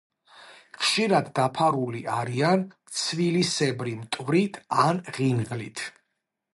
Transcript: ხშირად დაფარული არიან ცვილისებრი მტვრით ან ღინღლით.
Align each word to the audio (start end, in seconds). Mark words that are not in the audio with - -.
ხშირად 0.85 1.27
დაფარული 1.39 2.01
არიან 2.15 2.65
ცვილისებრი 3.01 3.95
მტვრით 4.01 4.61
ან 4.87 5.07
ღინღლით. 5.19 5.89